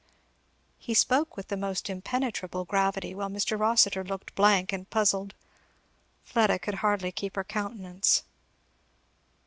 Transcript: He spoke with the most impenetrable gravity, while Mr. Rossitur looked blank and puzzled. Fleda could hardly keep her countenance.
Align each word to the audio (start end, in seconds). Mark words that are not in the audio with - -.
He 0.79 0.95
spoke 0.95 1.37
with 1.37 1.49
the 1.49 1.55
most 1.57 1.87
impenetrable 1.87 2.65
gravity, 2.65 3.13
while 3.13 3.29
Mr. 3.29 3.55
Rossitur 3.59 4.03
looked 4.03 4.33
blank 4.33 4.73
and 4.73 4.89
puzzled. 4.89 5.35
Fleda 6.23 6.57
could 6.57 6.73
hardly 6.81 7.11
keep 7.11 7.35
her 7.35 7.43
countenance. 7.43 8.23